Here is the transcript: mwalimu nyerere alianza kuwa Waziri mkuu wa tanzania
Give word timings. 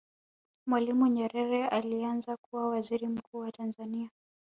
mwalimu 0.67 1.07
nyerere 1.07 1.67
alianza 1.67 2.37
kuwa 2.37 2.67
Waziri 2.69 3.07
mkuu 3.07 3.37
wa 3.37 3.51
tanzania 3.51 4.09